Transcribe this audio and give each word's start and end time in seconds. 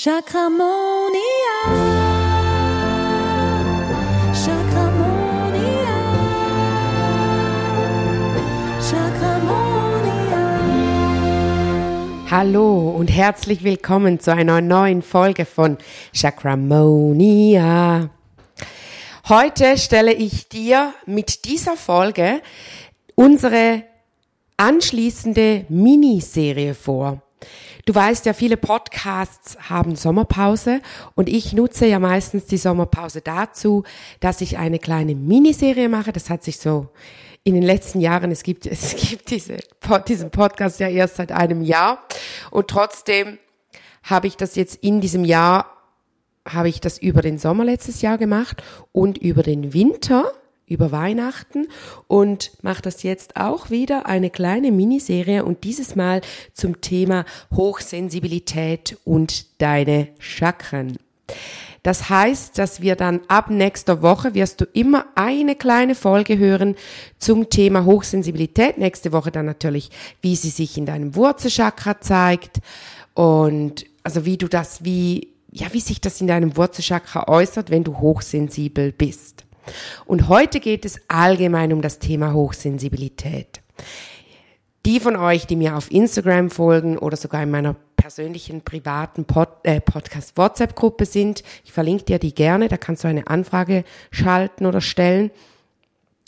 Chakramonia. 0.00 1.58
Chakramonia. 4.32 5.96
Chakramonia. 8.80 10.38
Hallo 12.30 12.90
und 12.90 13.08
herzlich 13.08 13.64
willkommen 13.64 14.20
zu 14.20 14.32
einer 14.32 14.60
neuen 14.60 15.02
Folge 15.02 15.44
von 15.44 15.78
Chakramonia. 16.14 18.10
Heute 19.28 19.76
stelle 19.78 20.12
ich 20.12 20.48
dir 20.48 20.94
mit 21.06 21.44
dieser 21.44 21.76
Folge 21.76 22.40
unsere 23.16 23.82
anschließende 24.56 25.64
Miniserie 25.68 26.74
vor. 26.74 27.20
Du 27.88 27.94
weißt 27.94 28.26
ja, 28.26 28.34
viele 28.34 28.58
Podcasts 28.58 29.56
haben 29.70 29.96
Sommerpause 29.96 30.82
und 31.14 31.26
ich 31.26 31.54
nutze 31.54 31.86
ja 31.86 31.98
meistens 31.98 32.44
die 32.44 32.58
Sommerpause 32.58 33.22
dazu, 33.22 33.82
dass 34.20 34.42
ich 34.42 34.58
eine 34.58 34.78
kleine 34.78 35.14
Miniserie 35.14 35.88
mache. 35.88 36.12
Das 36.12 36.28
hat 36.28 36.44
sich 36.44 36.58
so 36.58 36.88
in 37.44 37.54
den 37.54 37.62
letzten 37.62 38.02
Jahren, 38.02 38.30
es 38.30 38.42
gibt, 38.42 38.66
es 38.70 38.94
gibt 38.94 39.30
diese, 39.30 39.56
diesen 40.06 40.30
Podcast 40.30 40.80
ja 40.80 40.88
erst 40.88 41.16
seit 41.16 41.32
einem 41.32 41.62
Jahr 41.62 42.04
und 42.50 42.68
trotzdem 42.68 43.38
habe 44.02 44.26
ich 44.26 44.36
das 44.36 44.54
jetzt 44.54 44.84
in 44.84 45.00
diesem 45.00 45.24
Jahr, 45.24 45.74
habe 46.46 46.68
ich 46.68 46.82
das 46.82 46.98
über 46.98 47.22
den 47.22 47.38
Sommer 47.38 47.64
letztes 47.64 48.02
Jahr 48.02 48.18
gemacht 48.18 48.62
und 48.92 49.16
über 49.16 49.42
den 49.42 49.72
Winter 49.72 50.30
über 50.68 50.92
Weihnachten 50.92 51.66
und 52.06 52.52
mache 52.62 52.82
das 52.82 53.02
jetzt 53.02 53.36
auch 53.36 53.70
wieder 53.70 54.06
eine 54.06 54.30
kleine 54.30 54.72
Miniserie 54.72 55.44
und 55.44 55.64
dieses 55.64 55.96
Mal 55.96 56.20
zum 56.52 56.80
Thema 56.80 57.24
Hochsensibilität 57.54 58.96
und 59.04 59.60
deine 59.60 60.08
Chakren. 60.18 60.98
Das 61.82 62.10
heißt, 62.10 62.58
dass 62.58 62.80
wir 62.80 62.96
dann 62.96 63.20
ab 63.28 63.50
nächster 63.50 64.02
Woche 64.02 64.34
wirst 64.34 64.60
du 64.60 64.64
immer 64.72 65.06
eine 65.14 65.54
kleine 65.54 65.94
Folge 65.94 66.36
hören 66.36 66.74
zum 67.18 67.50
Thema 67.50 67.84
Hochsensibilität. 67.84 68.78
Nächste 68.78 69.12
Woche 69.12 69.30
dann 69.30 69.46
natürlich, 69.46 69.90
wie 70.20 70.36
sie 70.36 70.50
sich 70.50 70.76
in 70.76 70.86
deinem 70.86 71.14
Wurzelchakra 71.14 72.00
zeigt 72.00 72.58
und 73.14 73.86
also 74.02 74.24
wie 74.24 74.36
du 74.36 74.48
das, 74.48 74.84
wie, 74.84 75.28
ja, 75.50 75.68
wie 75.72 75.80
sich 75.80 76.00
das 76.00 76.20
in 76.20 76.26
deinem 76.26 76.56
Wurzelchakra 76.56 77.28
äußert, 77.28 77.70
wenn 77.70 77.84
du 77.84 77.98
hochsensibel 77.98 78.92
bist. 78.92 79.44
Und 80.06 80.28
heute 80.28 80.60
geht 80.60 80.84
es 80.84 81.00
allgemein 81.08 81.72
um 81.72 81.82
das 81.82 81.98
Thema 81.98 82.32
Hochsensibilität. 82.32 83.60
Die 84.86 85.00
von 85.00 85.16
euch, 85.16 85.46
die 85.46 85.56
mir 85.56 85.76
auf 85.76 85.90
Instagram 85.90 86.50
folgen 86.50 86.98
oder 86.98 87.16
sogar 87.16 87.42
in 87.42 87.50
meiner 87.50 87.76
persönlichen 87.96 88.62
privaten 88.62 89.24
Pod, 89.26 89.48
äh, 89.64 89.80
Podcast 89.80 90.36
WhatsApp 90.38 90.74
Gruppe 90.74 91.04
sind, 91.04 91.42
ich 91.64 91.72
verlinke 91.72 92.04
dir 92.04 92.18
die 92.18 92.34
gerne, 92.34 92.68
da 92.68 92.76
kannst 92.78 93.04
du 93.04 93.08
eine 93.08 93.26
Anfrage 93.26 93.84
schalten 94.10 94.64
oder 94.64 94.80
stellen. 94.80 95.30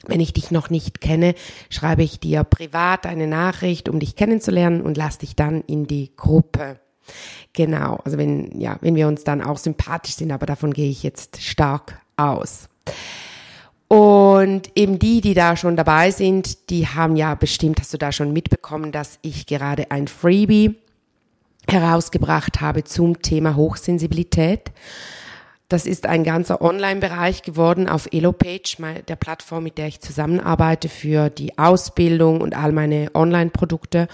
Wenn 0.06 0.20
ich 0.20 0.32
dich 0.32 0.50
noch 0.50 0.68
nicht 0.68 1.00
kenne, 1.00 1.34
schreibe 1.68 2.02
ich 2.02 2.20
dir 2.20 2.44
privat 2.44 3.06
eine 3.06 3.26
Nachricht, 3.26 3.88
um 3.88 4.00
dich 4.00 4.16
kennenzulernen 4.16 4.82
und 4.82 4.96
lass 4.96 5.18
dich 5.18 5.36
dann 5.36 5.62
in 5.62 5.86
die 5.86 6.10
Gruppe. 6.16 6.80
Genau, 7.52 8.00
also 8.04 8.18
wenn, 8.18 8.60
ja, 8.60 8.78
wenn 8.80 8.94
wir 8.94 9.08
uns 9.08 9.24
dann 9.24 9.42
auch 9.42 9.58
sympathisch 9.58 10.16
sind, 10.16 10.32
aber 10.32 10.46
davon 10.46 10.72
gehe 10.72 10.90
ich 10.90 11.02
jetzt 11.02 11.42
stark 11.42 12.00
aus. 12.16 12.68
Und 13.92 14.70
eben 14.76 15.00
die, 15.00 15.20
die 15.20 15.34
da 15.34 15.56
schon 15.56 15.74
dabei 15.74 16.12
sind, 16.12 16.70
die 16.70 16.86
haben 16.86 17.16
ja 17.16 17.34
bestimmt, 17.34 17.80
hast 17.80 17.92
du 17.92 17.98
da 17.98 18.12
schon 18.12 18.32
mitbekommen, 18.32 18.92
dass 18.92 19.18
ich 19.22 19.46
gerade 19.46 19.90
ein 19.90 20.06
Freebie 20.06 20.76
herausgebracht 21.68 22.60
habe 22.60 22.84
zum 22.84 23.20
Thema 23.20 23.56
Hochsensibilität. 23.56 24.70
Das 25.70 25.86
ist 25.86 26.06
ein 26.06 26.24
ganzer 26.24 26.62
Online-Bereich 26.62 27.42
geworden 27.42 27.88
auf 27.88 28.08
Elopage, 28.10 28.76
der 29.06 29.14
Plattform, 29.14 29.62
mit 29.62 29.78
der 29.78 29.86
ich 29.86 30.00
zusammenarbeite 30.00 30.88
für 30.88 31.30
die 31.30 31.56
Ausbildung 31.58 32.40
und 32.40 32.56
all 32.56 32.72
meine 32.72 33.08
Online-Produkte. 33.14 34.08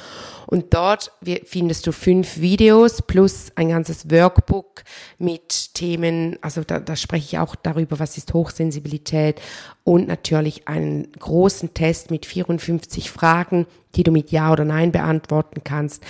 Und 0.46 0.74
dort 0.74 1.12
findest 1.46 1.86
du 1.86 1.92
fünf 1.92 2.40
Videos 2.40 3.00
plus 3.00 3.52
ein 3.54 3.70
ganzes 3.70 4.10
Workbook 4.10 4.84
mit 5.16 5.72
Themen, 5.72 6.36
also 6.42 6.62
da, 6.62 6.78
da 6.78 6.94
spreche 6.94 7.24
ich 7.24 7.38
auch 7.38 7.54
darüber, 7.54 7.98
was 7.98 8.18
ist 8.18 8.34
Hochsensibilität 8.34 9.40
und 9.82 10.08
natürlich 10.08 10.68
einen 10.68 11.10
großen 11.12 11.72
Test 11.72 12.10
mit 12.10 12.26
54 12.26 13.10
Fragen, 13.10 13.66
die 13.94 14.02
du 14.02 14.10
mit 14.10 14.30
Ja 14.30 14.52
oder 14.52 14.66
Nein 14.66 14.92
beantworten 14.92 15.62
kannst. 15.64 16.04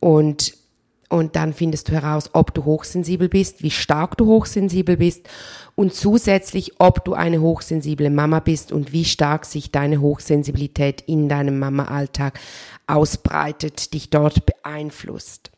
Und 0.00 0.59
und 1.10 1.36
dann 1.36 1.52
findest 1.52 1.88
du 1.88 1.92
heraus, 1.92 2.30
ob 2.32 2.54
du 2.54 2.64
hochsensibel 2.64 3.28
bist, 3.28 3.62
wie 3.62 3.70
stark 3.70 4.16
du 4.16 4.26
hochsensibel 4.26 4.96
bist 4.96 5.28
und 5.74 5.92
zusätzlich, 5.92 6.80
ob 6.80 7.04
du 7.04 7.14
eine 7.14 7.40
hochsensible 7.40 8.10
Mama 8.10 8.40
bist 8.40 8.72
und 8.72 8.92
wie 8.92 9.04
stark 9.04 9.44
sich 9.44 9.72
deine 9.72 10.00
Hochsensibilität 10.00 11.02
in 11.02 11.28
deinem 11.28 11.58
Mama-Alltag 11.58 12.38
ausbreitet, 12.86 13.92
dich 13.92 14.10
dort 14.10 14.46
beeinflusst. 14.46 15.50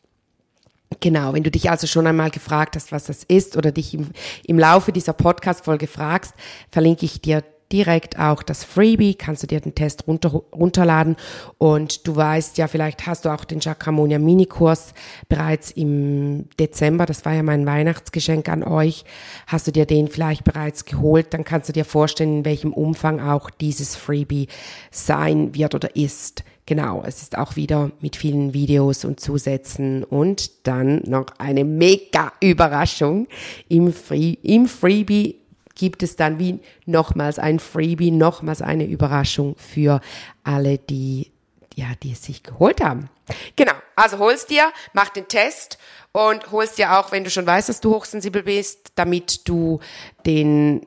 Genau, 0.99 1.33
wenn 1.33 1.43
du 1.43 1.51
dich 1.51 1.69
also 1.69 1.87
schon 1.87 2.07
einmal 2.07 2.31
gefragt 2.31 2.75
hast, 2.75 2.91
was 2.91 3.05
das 3.05 3.23
ist 3.23 3.55
oder 3.55 3.71
dich 3.71 3.93
im, 3.93 4.09
im 4.45 4.59
Laufe 4.59 4.91
dieser 4.91 5.13
Podcast-Folge 5.13 5.87
fragst, 5.87 6.33
verlinke 6.69 7.05
ich 7.05 7.21
dir 7.21 7.43
direkt 7.71 8.19
auch 8.19 8.43
das 8.43 8.63
Freebie, 8.63 9.15
kannst 9.15 9.43
du 9.43 9.47
dir 9.47 9.59
den 9.59 9.75
Test 9.75 10.07
runter, 10.07 10.29
runterladen. 10.53 11.15
Und 11.57 12.07
du 12.07 12.15
weißt 12.15 12.57
ja, 12.57 12.67
vielleicht 12.67 13.07
hast 13.07 13.25
du 13.25 13.29
auch 13.29 13.45
den 13.45 13.61
Chakramonia 13.61 14.19
Minikurs 14.19 14.93
bereits 15.29 15.71
im 15.71 16.49
Dezember, 16.59 17.05
das 17.05 17.25
war 17.25 17.33
ja 17.33 17.43
mein 17.43 17.65
Weihnachtsgeschenk 17.65 18.49
an 18.49 18.63
euch, 18.63 19.05
hast 19.47 19.67
du 19.67 19.71
dir 19.71 19.85
den 19.85 20.07
vielleicht 20.07 20.43
bereits 20.43 20.85
geholt, 20.85 21.33
dann 21.33 21.43
kannst 21.43 21.69
du 21.69 21.73
dir 21.73 21.85
vorstellen, 21.85 22.39
in 22.39 22.45
welchem 22.45 22.73
Umfang 22.73 23.19
auch 23.19 23.49
dieses 23.49 23.95
Freebie 23.95 24.47
sein 24.91 25.55
wird 25.55 25.75
oder 25.75 25.95
ist. 25.95 26.43
Genau, 26.65 27.03
es 27.05 27.21
ist 27.21 27.37
auch 27.37 27.57
wieder 27.57 27.91
mit 27.99 28.15
vielen 28.15 28.53
Videos 28.53 29.03
und 29.03 29.19
Zusätzen 29.19 30.05
und 30.05 30.65
dann 30.65 31.01
noch 31.05 31.25
eine 31.37 31.65
mega 31.65 32.31
Überraschung 32.39 33.27
im, 33.67 33.91
Free, 33.91 34.37
im 34.43 34.67
Freebie 34.67 35.42
gibt 35.75 36.03
es 36.03 36.15
dann 36.15 36.39
wie 36.39 36.59
nochmals 36.85 37.39
ein 37.39 37.59
Freebie, 37.59 38.11
nochmals 38.11 38.61
eine 38.61 38.85
Überraschung 38.85 39.55
für 39.57 40.01
alle, 40.43 40.77
die, 40.77 41.31
ja, 41.75 41.87
die 42.01 42.11
es 42.11 42.23
sich 42.23 42.43
geholt 42.43 42.81
haben. 42.81 43.09
Genau. 43.55 43.73
Also 43.95 44.19
holst 44.19 44.49
dir, 44.49 44.71
mach 44.93 45.09
den 45.09 45.27
Test 45.27 45.77
und 46.11 46.51
holst 46.51 46.77
dir 46.77 46.97
auch, 46.99 47.11
wenn 47.11 47.23
du 47.23 47.29
schon 47.29 47.45
weißt, 47.45 47.69
dass 47.69 47.81
du 47.81 47.95
hochsensibel 47.95 48.43
bist, 48.43 48.91
damit 48.95 49.47
du 49.47 49.79
den, 50.25 50.85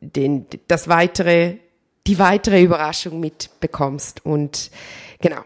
den, 0.00 0.46
das 0.66 0.88
weitere, 0.88 1.56
die 2.06 2.18
weitere 2.18 2.62
Überraschung 2.62 3.20
mitbekommst 3.20 4.24
und 4.24 4.70
genau. 5.20 5.42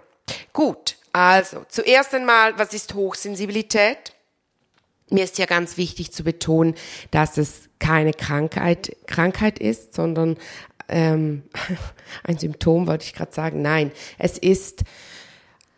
Gut. 0.52 0.96
Also, 1.12 1.64
zuerst 1.68 2.14
einmal, 2.14 2.58
was 2.58 2.72
ist 2.72 2.94
Hochsensibilität? 2.94 4.14
Mir 5.10 5.24
ist 5.24 5.36
ja 5.36 5.44
ganz 5.44 5.76
wichtig 5.76 6.10
zu 6.12 6.24
betonen, 6.24 6.74
dass 7.10 7.36
es 7.36 7.68
keine 7.82 8.12
Krankheit, 8.12 8.96
Krankheit 9.06 9.58
ist, 9.58 9.92
sondern 9.92 10.36
ähm, 10.88 11.42
ein 12.24 12.38
Symptom, 12.38 12.86
wollte 12.86 13.04
ich 13.04 13.12
gerade 13.12 13.32
sagen. 13.32 13.60
Nein, 13.60 13.90
es 14.18 14.38
ist 14.38 14.84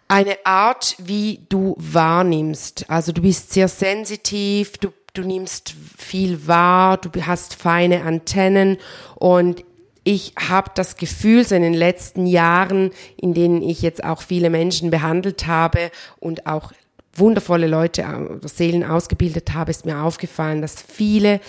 eine 0.07 0.37
Art, 0.45 0.97
wie 0.99 1.41
du 1.49 1.75
wahrnimmst. 1.79 2.91
Also 2.91 3.13
du 3.13 3.23
bist 3.23 3.55
sehr 3.55 3.69
sensitiv, 3.69 4.77
du, 4.77 4.93
du 5.15 5.23
nimmst 5.23 5.75
viel 5.97 6.47
wahr, 6.47 6.99
du 6.99 7.11
hast 7.27 7.55
feine 7.55 8.03
Antennen 8.03 8.77
und 9.15 9.65
ich 10.07 10.35
habe 10.37 10.71
das 10.75 10.97
Gefühl, 10.97 11.47
so 11.47 11.55
in 11.55 11.63
den 11.63 11.73
letzten 11.73 12.27
Jahren, 12.27 12.91
in 13.17 13.33
denen 13.33 13.63
ich 13.63 13.81
jetzt 13.81 14.05
auch 14.05 14.21
viele 14.21 14.51
Menschen 14.51 14.91
behandelt 14.91 15.47
habe 15.47 15.91
und 16.21 16.47
auch 16.47 16.73
wundervolle 17.17 17.67
Leute, 17.67 18.03
äh, 18.03 18.49
Seelen 18.49 18.85
ausgebildet 18.85 19.55
habe, 19.55 19.71
ist 19.71 19.87
mir 19.87 20.03
aufgefallen, 20.03 20.63
dass 20.63 20.81
viele, 20.81 21.41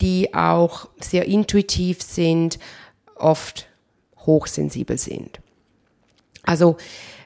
die 0.00 0.34
auch 0.34 0.88
sehr 1.00 1.26
intuitiv 1.26 2.02
sind, 2.02 2.58
oft 3.16 3.68
hochsensibel 4.18 4.98
sind. 4.98 5.40
Also 6.42 6.76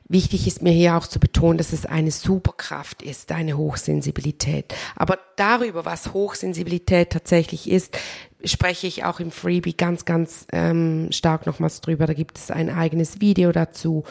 wichtig 0.08 0.46
ist 0.46 0.62
mir 0.62 0.72
hier 0.72 0.96
auch 0.96 1.06
zu 1.06 1.20
betonen, 1.20 1.58
dass 1.58 1.72
es 1.72 1.86
eine 1.86 2.10
Superkraft 2.10 3.02
ist, 3.02 3.32
eine 3.32 3.56
Hochsensibilität. 3.56 4.74
Aber 4.96 5.18
darüber, 5.36 5.84
was 5.84 6.12
Hochsensibilität 6.12 7.10
tatsächlich 7.10 7.70
ist, 7.70 7.98
spreche 8.44 8.86
ich 8.86 9.04
auch 9.04 9.20
im 9.20 9.30
Freebie 9.30 9.76
ganz, 9.76 10.04
ganz 10.04 10.46
ähm, 10.52 11.08
stark 11.10 11.46
nochmals 11.46 11.80
drüber. 11.80 12.06
Da 12.06 12.14
gibt 12.14 12.38
es 12.38 12.50
ein 12.50 12.70
eigenes 12.70 13.20
Video 13.20 13.52
dazu. 13.52 14.04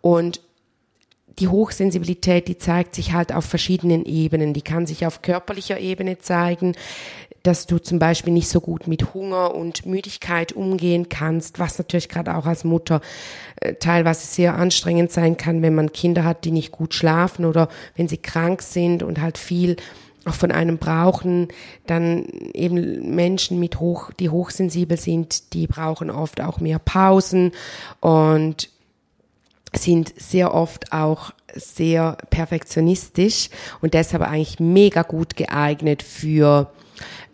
Und 0.00 0.40
die 1.38 1.48
Hochsensibilität, 1.48 2.48
die 2.48 2.58
zeigt 2.58 2.94
sich 2.94 3.12
halt 3.12 3.32
auf 3.32 3.44
verschiedenen 3.44 4.04
Ebenen. 4.04 4.54
Die 4.54 4.62
kann 4.62 4.86
sich 4.86 5.06
auf 5.06 5.22
körperlicher 5.22 5.80
Ebene 5.80 6.18
zeigen, 6.18 6.74
dass 7.42 7.66
du 7.66 7.78
zum 7.78 7.98
Beispiel 7.98 8.32
nicht 8.32 8.48
so 8.48 8.60
gut 8.60 8.86
mit 8.86 9.14
Hunger 9.14 9.54
und 9.54 9.84
Müdigkeit 9.84 10.52
umgehen 10.52 11.08
kannst, 11.08 11.58
was 11.58 11.78
natürlich 11.78 12.08
gerade 12.08 12.36
auch 12.36 12.46
als 12.46 12.64
Mutter 12.64 13.00
äh, 13.56 13.74
teilweise 13.74 14.26
sehr 14.26 14.54
anstrengend 14.54 15.10
sein 15.10 15.36
kann, 15.36 15.62
wenn 15.62 15.74
man 15.74 15.92
Kinder 15.92 16.24
hat, 16.24 16.44
die 16.44 16.52
nicht 16.52 16.70
gut 16.70 16.94
schlafen 16.94 17.44
oder 17.44 17.68
wenn 17.96 18.08
sie 18.08 18.18
krank 18.18 18.62
sind 18.62 19.02
und 19.02 19.20
halt 19.20 19.38
viel 19.38 19.76
auch 20.24 20.34
von 20.34 20.52
einem 20.52 20.78
brauchen, 20.78 21.48
dann 21.86 22.26
eben 22.54 23.14
Menschen 23.16 23.58
mit 23.58 23.80
hoch, 23.80 24.12
die 24.12 24.28
hochsensibel 24.28 24.96
sind, 24.96 25.52
die 25.52 25.66
brauchen 25.66 26.10
oft 26.10 26.40
auch 26.40 26.60
mehr 26.60 26.78
Pausen 26.78 27.50
und 27.98 28.68
sind 29.76 30.12
sehr 30.20 30.54
oft 30.54 30.92
auch 30.92 31.32
sehr 31.54 32.16
perfektionistisch 32.30 33.48
und 33.80 33.94
deshalb 33.94 34.22
eigentlich 34.22 34.60
mega 34.60 35.02
gut 35.02 35.36
geeignet 35.36 36.02
für 36.02 36.70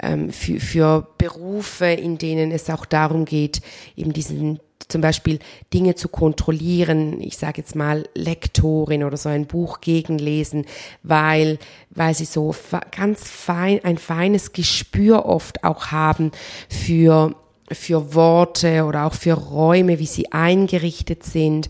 ähm, 0.01 0.31
für, 0.31 0.61
für 0.61 1.07
Berufe, 1.19 1.87
in 1.87 2.19
denen 2.19 2.53
es 2.53 2.71
auch 2.71 2.87
darum 2.87 3.25
geht, 3.25 3.61
eben 3.97 4.13
diesen 4.13 4.61
zum 4.87 5.01
Beispiel 5.01 5.39
Dinge 5.75 5.97
zu 5.97 6.09
kontrollieren, 6.09 7.21
ich 7.21 7.37
sage 7.37 7.61
jetzt 7.61 7.75
mal 7.75 8.09
Lektorin 8.15 9.05
oder 9.05 9.17
so 9.17 9.29
ein 9.29 9.47
Buch 9.47 9.81
gegenlesen, 9.81 10.65
weil, 11.03 11.59
weil 11.91 12.15
sie 12.15 12.25
so 12.25 12.55
ganz 12.97 13.29
fein, 13.29 13.85
ein 13.85 13.99
feines 13.99 14.53
Gespür 14.53 15.27
oft 15.27 15.63
auch 15.65 15.89
haben 15.89 16.33
für, 16.71 17.35
für 17.71 18.15
Worte 18.15 18.85
oder 18.85 19.07
auch 19.07 19.15
für 19.15 19.35
Räume, 19.35 19.99
wie 19.99 20.07
sie 20.07 20.33
eingerichtet 20.33 21.23
sind. 21.25 21.69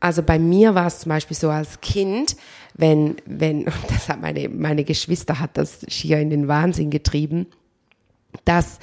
Also 0.00 0.22
bei 0.22 0.38
mir 0.38 0.74
war 0.74 0.86
es 0.86 1.00
zum 1.00 1.10
Beispiel 1.10 1.36
so 1.36 1.50
als 1.50 1.80
Kind, 1.82 2.36
wenn, 2.74 3.16
wenn, 3.26 3.64
das 3.88 4.08
hat 4.08 4.20
meine, 4.20 4.48
meine 4.48 4.84
Geschwister 4.84 5.38
hat 5.38 5.56
das 5.56 5.84
schier 5.88 6.18
in 6.18 6.30
den 6.30 6.48
Wahnsinn 6.48 6.90
getrieben, 6.90 7.46
dass 8.44 8.78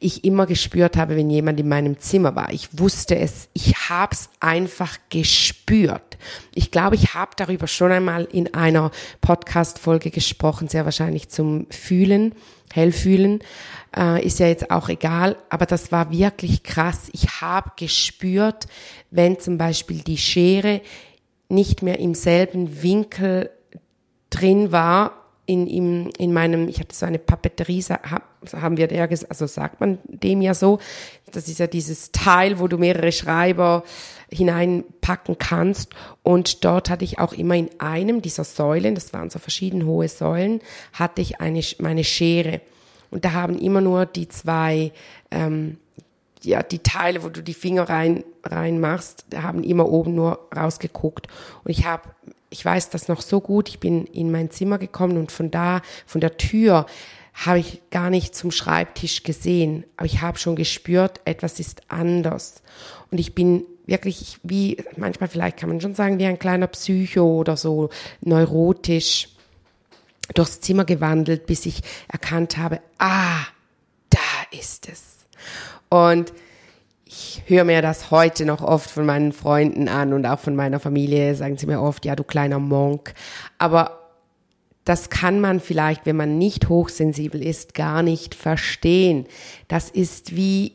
ich 0.00 0.24
immer 0.24 0.46
gespürt 0.46 0.96
habe, 0.96 1.16
wenn 1.16 1.30
jemand 1.30 1.58
in 1.60 1.68
meinem 1.68 1.98
Zimmer 1.98 2.36
war. 2.36 2.52
Ich 2.52 2.78
wusste 2.78 3.16
es, 3.16 3.48
ich 3.52 3.88
habe 3.88 4.12
es 4.12 4.28
einfach 4.40 4.98
gespürt. 5.08 6.18
Ich 6.54 6.70
glaube, 6.70 6.96
ich 6.96 7.14
habe 7.14 7.30
darüber 7.36 7.66
schon 7.66 7.92
einmal 7.92 8.24
in 8.24 8.54
einer 8.54 8.90
Podcast-Folge 9.20 10.10
gesprochen, 10.10 10.68
sehr 10.68 10.84
wahrscheinlich 10.84 11.28
zum 11.28 11.66
Fühlen, 11.70 12.34
Hellfühlen. 12.72 13.40
Äh, 13.96 14.24
ist 14.24 14.38
ja 14.38 14.46
jetzt 14.46 14.70
auch 14.70 14.88
egal, 14.88 15.36
aber 15.48 15.64
das 15.64 15.90
war 15.90 16.12
wirklich 16.12 16.62
krass. 16.62 17.08
Ich 17.12 17.40
habe 17.40 17.72
gespürt, 17.76 18.66
wenn 19.10 19.38
zum 19.38 19.58
Beispiel 19.58 20.02
die 20.02 20.18
Schere 20.18 20.82
nicht 21.48 21.82
mehr 21.82 21.98
im 21.98 22.14
selben 22.14 22.82
Winkel 22.82 23.50
drin 24.30 24.70
war, 24.70 25.17
in, 25.48 25.66
in, 25.66 26.10
in 26.18 26.34
meinem, 26.34 26.68
ich 26.68 26.78
hatte 26.78 26.94
so 26.94 27.06
eine 27.06 27.18
Papeterie, 27.18 27.82
haben 27.82 28.76
wir 28.76 28.86
der, 28.86 29.08
also 29.08 29.46
sagt 29.46 29.80
man 29.80 29.98
dem 30.04 30.42
ja 30.42 30.52
so, 30.52 30.78
das 31.32 31.48
ist 31.48 31.58
ja 31.58 31.66
dieses 31.66 32.12
Teil, 32.12 32.58
wo 32.58 32.68
du 32.68 32.76
mehrere 32.76 33.12
Schreiber 33.12 33.82
hineinpacken 34.30 35.38
kannst. 35.38 35.94
Und 36.22 36.66
dort 36.66 36.90
hatte 36.90 37.04
ich 37.06 37.18
auch 37.18 37.32
immer 37.32 37.56
in 37.56 37.70
einem 37.78 38.20
dieser 38.20 38.44
Säulen, 38.44 38.94
das 38.94 39.14
waren 39.14 39.30
so 39.30 39.38
verschieden 39.38 39.86
hohe 39.86 40.08
Säulen, 40.08 40.60
hatte 40.92 41.22
ich 41.22 41.40
eine, 41.40 41.62
meine 41.78 42.04
Schere. 42.04 42.60
Und 43.10 43.24
da 43.24 43.32
haben 43.32 43.58
immer 43.58 43.80
nur 43.80 44.04
die 44.04 44.28
zwei, 44.28 44.92
ähm, 45.30 45.78
ja, 46.42 46.62
die 46.62 46.80
Teile, 46.80 47.22
wo 47.24 47.30
du 47.30 47.42
die 47.42 47.54
Finger 47.54 47.88
rein, 47.88 48.22
rein 48.44 48.80
machst, 48.80 49.24
da 49.30 49.44
haben 49.44 49.64
immer 49.64 49.88
oben 49.88 50.14
nur 50.14 50.46
rausgeguckt. 50.54 51.26
Und 51.64 51.70
ich 51.70 51.86
habe 51.86 52.02
ich 52.50 52.64
weiß 52.64 52.90
das 52.90 53.08
noch 53.08 53.20
so 53.20 53.40
gut, 53.40 53.68
ich 53.68 53.80
bin 53.80 54.06
in 54.06 54.30
mein 54.30 54.50
Zimmer 54.50 54.78
gekommen 54.78 55.16
und 55.16 55.32
von 55.32 55.50
da, 55.50 55.82
von 56.06 56.20
der 56.20 56.36
Tür, 56.36 56.86
habe 57.46 57.60
ich 57.60 57.82
gar 57.90 58.10
nicht 58.10 58.34
zum 58.34 58.50
Schreibtisch 58.50 59.22
gesehen, 59.22 59.84
aber 59.96 60.06
ich 60.06 60.22
habe 60.22 60.38
schon 60.38 60.56
gespürt, 60.56 61.20
etwas 61.24 61.60
ist 61.60 61.82
anders. 61.88 62.62
Und 63.12 63.18
ich 63.18 63.34
bin 63.34 63.64
wirklich 63.86 64.38
wie, 64.42 64.78
manchmal 64.96 65.28
vielleicht 65.28 65.56
kann 65.56 65.68
man 65.68 65.80
schon 65.80 65.94
sagen, 65.94 66.18
wie 66.18 66.26
ein 66.26 66.38
kleiner 66.38 66.66
Psycho 66.66 67.38
oder 67.38 67.56
so 67.56 67.90
neurotisch 68.20 69.28
durchs 70.34 70.60
Zimmer 70.60 70.84
gewandelt, 70.84 71.46
bis 71.46 71.64
ich 71.64 71.82
erkannt 72.08 72.58
habe, 72.58 72.80
ah, 72.98 73.46
da 74.10 74.18
ist 74.50 74.88
es. 74.88 75.26
Und 75.88 76.32
ich 77.08 77.42
höre 77.46 77.64
mir 77.64 77.80
das 77.80 78.10
heute 78.10 78.44
noch 78.44 78.60
oft 78.60 78.90
von 78.90 79.06
meinen 79.06 79.32
Freunden 79.32 79.88
an 79.88 80.12
und 80.12 80.26
auch 80.26 80.38
von 80.38 80.54
meiner 80.54 80.78
Familie, 80.78 81.34
sagen 81.34 81.56
sie 81.56 81.66
mir 81.66 81.80
oft, 81.80 82.04
ja, 82.04 82.14
du 82.14 82.22
kleiner 82.22 82.58
Monk. 82.58 83.14
Aber 83.56 83.98
das 84.84 85.08
kann 85.08 85.40
man 85.40 85.60
vielleicht, 85.60 86.04
wenn 86.04 86.16
man 86.16 86.36
nicht 86.36 86.68
hochsensibel 86.68 87.42
ist, 87.42 87.72
gar 87.72 88.02
nicht 88.02 88.34
verstehen. 88.34 89.26
Das 89.68 89.88
ist 89.88 90.36
wie, 90.36 90.72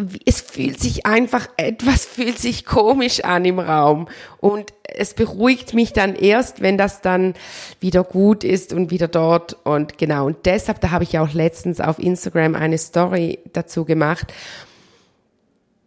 wie 0.00 0.20
es 0.24 0.40
fühlt 0.40 0.78
sich 0.78 1.04
einfach, 1.04 1.48
etwas 1.56 2.04
fühlt 2.04 2.38
sich 2.38 2.64
komisch 2.64 3.24
an 3.24 3.44
im 3.44 3.58
Raum. 3.58 4.06
Und 4.38 4.72
es 4.84 5.14
beruhigt 5.14 5.74
mich 5.74 5.92
dann 5.92 6.14
erst, 6.14 6.62
wenn 6.62 6.78
das 6.78 7.00
dann 7.00 7.34
wieder 7.80 8.04
gut 8.04 8.44
ist 8.44 8.72
und 8.72 8.92
wieder 8.92 9.08
dort 9.08 9.56
und 9.64 9.98
genau. 9.98 10.26
Und 10.26 10.46
deshalb, 10.46 10.80
da 10.80 10.92
habe 10.92 11.02
ich 11.02 11.18
auch 11.18 11.32
letztens 11.32 11.80
auf 11.80 11.98
Instagram 11.98 12.54
eine 12.54 12.78
Story 12.78 13.40
dazu 13.52 13.84
gemacht 13.84 14.32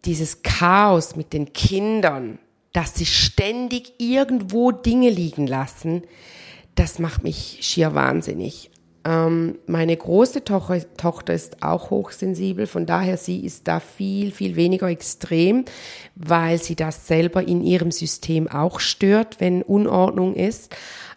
dieses 0.04 0.42
Chaos 0.42 1.16
mit 1.16 1.32
den 1.32 1.52
Kindern, 1.52 2.38
dass 2.72 2.94
sie 2.94 3.06
ständig 3.06 3.94
irgendwo 3.98 4.72
Dinge 4.72 5.10
liegen 5.10 5.46
lassen, 5.46 6.02
das 6.74 6.98
macht 6.98 7.22
mich 7.22 7.58
schier 7.60 7.94
wahnsinnig. 7.94 8.70
Ähm, 9.04 9.58
meine 9.66 9.96
große 9.96 10.44
Tochter, 10.44 10.80
Tochter 10.96 11.34
ist 11.34 11.62
auch 11.62 11.90
hochsensibel, 11.90 12.66
von 12.66 12.86
daher 12.86 13.16
sie 13.16 13.44
ist 13.44 13.66
da 13.66 13.80
viel, 13.80 14.30
viel 14.30 14.56
weniger 14.56 14.88
extrem, 14.88 15.64
weil 16.14 16.58
sie 16.62 16.76
das 16.76 17.06
selber 17.08 17.46
in 17.46 17.62
ihrem 17.62 17.90
System 17.90 18.48
auch 18.48 18.80
stört, 18.80 19.40
wenn 19.40 19.62
Unordnung 19.62 20.34
ist. 20.34 20.74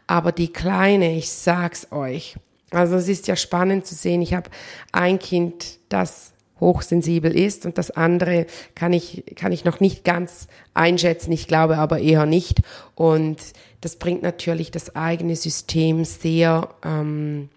Aber 0.07 0.31
die 0.31 0.51
Kleine, 0.51 1.15
ich 1.15 1.29
sag's 1.29 1.91
euch, 1.91 2.35
also 2.71 2.95
es 2.95 3.07
ist 3.07 3.27
ja 3.27 3.35
spannend 3.35 3.85
zu 3.85 3.95
sehen, 3.95 4.21
ich 4.21 4.33
habe 4.33 4.49
ein 4.91 5.19
Kind, 5.19 5.79
das 5.89 6.33
hochsensibel 6.59 7.35
ist 7.35 7.65
und 7.65 7.77
das 7.77 7.91
andere 7.91 8.45
kann 8.75 8.93
ich, 8.93 9.23
kann 9.35 9.51
ich 9.51 9.65
noch 9.65 9.79
nicht 9.79 10.03
ganz 10.03 10.47
einschätzen, 10.73 11.31
ich 11.31 11.47
glaube 11.47 11.77
aber 11.77 11.99
eher 11.99 12.25
nicht. 12.25 12.61
Und 12.95 13.37
das 13.81 13.97
bringt 13.97 14.23
natürlich 14.23 14.71
das 14.71 14.95
eigene 14.95 15.35
System 15.35 16.05
sehr, 16.05 16.69
ähm, 16.83 17.49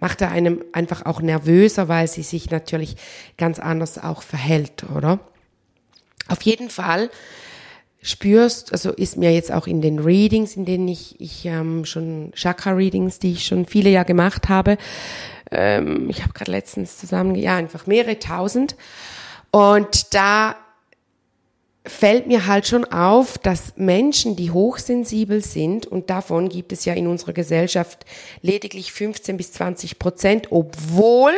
macht 0.00 0.22
er 0.22 0.30
einem 0.30 0.64
einfach 0.72 1.06
auch 1.06 1.20
nervöser, 1.20 1.88
weil 1.88 2.08
sie 2.08 2.22
sich 2.22 2.50
natürlich 2.50 2.96
ganz 3.36 3.58
anders 3.58 4.02
auch 4.02 4.22
verhält, 4.22 4.84
oder? 4.94 5.20
Auf 6.28 6.42
jeden 6.42 6.70
Fall 6.70 7.10
spürst, 8.04 8.72
also 8.72 8.90
ist 8.92 9.16
mir 9.16 9.32
jetzt 9.32 9.50
auch 9.50 9.66
in 9.66 9.80
den 9.80 9.98
Readings, 9.98 10.56
in 10.56 10.64
denen 10.64 10.88
ich, 10.88 11.20
ich 11.20 11.46
ähm, 11.46 11.84
schon 11.84 12.32
Chakra-Readings, 12.34 13.18
die 13.18 13.32
ich 13.32 13.46
schon 13.46 13.64
viele 13.64 13.90
Jahre 13.90 14.06
gemacht 14.06 14.48
habe, 14.48 14.76
ähm, 15.50 16.08
ich 16.10 16.22
habe 16.22 16.32
gerade 16.32 16.50
letztens 16.50 16.98
zusammen, 16.98 17.34
ja, 17.34 17.56
einfach 17.56 17.86
mehrere 17.86 18.18
tausend. 18.18 18.76
Und 19.50 20.14
da 20.14 20.56
fällt 21.86 22.26
mir 22.26 22.46
halt 22.46 22.66
schon 22.66 22.84
auf, 22.86 23.36
dass 23.38 23.76
Menschen, 23.76 24.36
die 24.36 24.50
hochsensibel 24.50 25.42
sind, 25.42 25.86
und 25.86 26.08
davon 26.08 26.48
gibt 26.48 26.72
es 26.72 26.84
ja 26.84 26.94
in 26.94 27.06
unserer 27.06 27.34
Gesellschaft 27.34 28.06
lediglich 28.40 28.92
15 28.92 29.36
bis 29.36 29.52
20 29.52 29.98
Prozent, 29.98 30.48
obwohl 30.50 31.32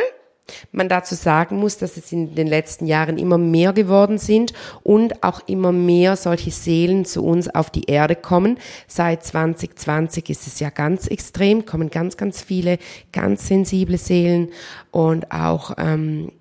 man 0.71 0.89
dazu 0.89 1.15
sagen 1.15 1.57
muss, 1.57 1.77
dass 1.77 1.97
es 1.97 2.11
in 2.11 2.35
den 2.35 2.47
letzten 2.47 2.85
Jahren 2.85 3.17
immer 3.17 3.37
mehr 3.37 3.73
geworden 3.73 4.17
sind 4.17 4.53
und 4.83 5.23
auch 5.23 5.41
immer 5.47 5.71
mehr 5.71 6.15
solche 6.15 6.51
Seelen 6.51 7.05
zu 7.05 7.23
uns 7.23 7.53
auf 7.53 7.69
die 7.69 7.85
Erde 7.85 8.15
kommen. 8.15 8.57
Seit 8.87 9.23
2020 9.23 10.29
ist 10.29 10.47
es 10.47 10.59
ja 10.59 10.69
ganz 10.69 11.07
extrem, 11.07 11.65
kommen 11.65 11.89
ganz, 11.89 12.17
ganz 12.17 12.41
viele 12.41 12.77
ganz 13.11 13.47
sensible 13.47 13.97
Seelen 13.97 14.49
und 14.91 15.31
auch 15.31 15.73
ähm, 15.77 16.31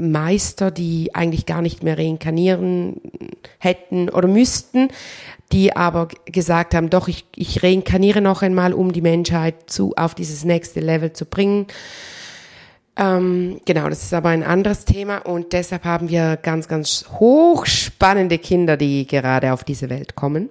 Meister, 0.00 0.70
die 0.70 1.14
eigentlich 1.14 1.46
gar 1.46 1.62
nicht 1.62 1.82
mehr 1.82 1.98
reinkarnieren 1.98 3.00
hätten 3.58 4.08
oder 4.08 4.28
müssten, 4.28 4.88
die 5.52 5.76
aber 5.76 6.08
gesagt 6.26 6.74
haben, 6.74 6.90
doch, 6.90 7.08
ich, 7.08 7.24
ich 7.34 7.62
reinkarniere 7.62 8.20
noch 8.20 8.42
einmal, 8.42 8.72
um 8.72 8.92
die 8.92 9.02
Menschheit 9.02 9.68
zu, 9.68 9.94
auf 9.96 10.14
dieses 10.14 10.44
nächste 10.44 10.80
Level 10.80 11.12
zu 11.12 11.26
bringen. 11.26 11.66
Ähm, 13.00 13.62
genau, 13.64 13.88
das 13.88 14.02
ist 14.02 14.12
aber 14.12 14.28
ein 14.28 14.42
anderes 14.42 14.84
Thema 14.84 15.18
und 15.18 15.54
deshalb 15.54 15.84
haben 15.84 16.10
wir 16.10 16.36
ganz, 16.36 16.68
ganz 16.68 17.06
hochspannende 17.18 18.36
Kinder, 18.36 18.76
die 18.76 19.06
gerade 19.06 19.54
auf 19.54 19.64
diese 19.64 19.88
Welt 19.88 20.16
kommen. 20.16 20.50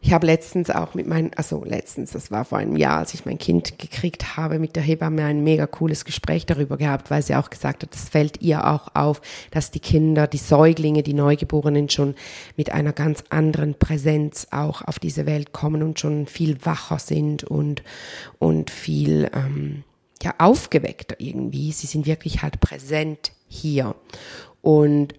Ich 0.00 0.14
habe 0.14 0.24
letztens 0.24 0.70
auch 0.70 0.94
mit 0.94 1.06
meinem, 1.06 1.32
also 1.36 1.62
letztens, 1.62 2.12
das 2.12 2.30
war 2.30 2.46
vor 2.46 2.56
einem 2.56 2.76
Jahr, 2.76 3.00
als 3.00 3.12
ich 3.12 3.26
mein 3.26 3.36
Kind 3.36 3.78
gekriegt 3.78 4.38
habe, 4.38 4.58
mit 4.58 4.76
der 4.76 4.82
Hebamme 4.82 5.24
ein 5.24 5.44
mega 5.44 5.66
cooles 5.66 6.06
Gespräch 6.06 6.46
darüber 6.46 6.78
gehabt, 6.78 7.10
weil 7.10 7.20
sie 7.20 7.34
auch 7.34 7.50
gesagt 7.50 7.82
hat, 7.82 7.92
das 7.92 8.08
fällt 8.08 8.40
ihr 8.40 8.66
auch 8.66 8.88
auf, 8.94 9.20
dass 9.50 9.70
die 9.70 9.80
Kinder, 9.80 10.26
die 10.26 10.38
Säuglinge, 10.38 11.02
die 11.02 11.12
Neugeborenen 11.12 11.90
schon 11.90 12.14
mit 12.56 12.72
einer 12.72 12.94
ganz 12.94 13.24
anderen 13.28 13.74
Präsenz 13.74 14.46
auch 14.52 14.80
auf 14.80 14.98
diese 14.98 15.26
Welt 15.26 15.52
kommen 15.52 15.82
und 15.82 16.00
schon 16.00 16.26
viel 16.26 16.64
wacher 16.64 16.98
sind 16.98 17.44
und, 17.44 17.82
und 18.38 18.70
viel, 18.70 19.28
ähm, 19.34 19.84
ja 20.22 20.34
aufgeweckter 20.38 21.16
irgendwie. 21.18 21.72
Sie 21.72 21.86
sind 21.86 22.06
wirklich 22.06 22.42
halt 22.42 22.60
präsent 22.60 23.32
hier. 23.48 23.94
Und 24.60 25.14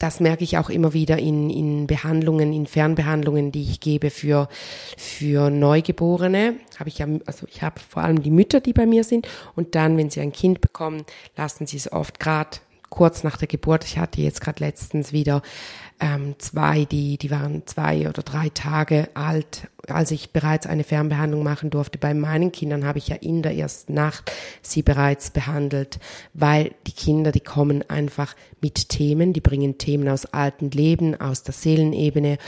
das 0.00 0.18
merke 0.18 0.44
ich 0.44 0.56
auch 0.56 0.70
immer 0.70 0.94
wieder 0.94 1.18
in, 1.18 1.50
in 1.50 1.86
Behandlungen, 1.86 2.54
in 2.54 2.66
Fernbehandlungen, 2.66 3.52
die 3.52 3.62
ich 3.62 3.80
gebe 3.80 4.08
für, 4.08 4.48
für 4.96 5.50
Neugeborene. 5.50 6.54
Habe 6.78 6.88
ich 6.88 6.98
ja, 6.98 7.06
also 7.26 7.46
ich 7.48 7.62
habe 7.62 7.78
vor 7.80 8.02
allem 8.02 8.22
die 8.22 8.30
Mütter, 8.30 8.60
die 8.60 8.72
bei 8.72 8.86
mir 8.86 9.04
sind. 9.04 9.28
Und 9.56 9.74
dann, 9.74 9.98
wenn 9.98 10.08
sie 10.08 10.20
ein 10.20 10.32
Kind 10.32 10.62
bekommen, 10.62 11.02
lassen 11.36 11.66
sie 11.66 11.76
es 11.76 11.92
oft 11.92 12.18
gerade 12.18 12.58
kurz 12.88 13.22
nach 13.24 13.36
der 13.36 13.46
Geburt. 13.46 13.84
Ich 13.84 13.98
hatte 13.98 14.22
jetzt 14.22 14.40
gerade 14.40 14.64
letztens 14.64 15.12
wieder 15.12 15.42
ähm, 16.00 16.34
zwei, 16.38 16.84
die, 16.86 17.18
die 17.18 17.30
waren 17.30 17.66
zwei 17.66 18.08
oder 18.08 18.22
drei 18.22 18.48
Tage 18.48 19.08
alt, 19.14 19.68
als 19.86 20.10
ich 20.10 20.30
bereits 20.30 20.66
eine 20.66 20.84
Fernbehandlung 20.84 21.42
machen 21.42 21.70
durfte. 21.70 21.98
Bei 21.98 22.14
meinen 22.14 22.52
Kindern 22.52 22.84
habe 22.84 22.98
ich 22.98 23.08
ja 23.08 23.16
in 23.16 23.42
der 23.42 23.54
ersten 23.54 23.94
Nacht 23.94 24.32
sie 24.62 24.82
bereits 24.82 25.30
behandelt, 25.30 25.98
weil 26.32 26.72
die 26.86 26.92
Kinder, 26.92 27.32
die 27.32 27.40
kommen 27.40 27.88
einfach 27.88 28.34
mit 28.60 28.88
Themen, 28.88 29.32
die 29.32 29.40
bringen 29.40 29.78
Themen 29.78 30.08
aus 30.08 30.26
alten 30.26 30.70
Leben, 30.70 31.20
aus 31.20 31.42
der 31.42 31.54
Seelenebene, 31.54 32.38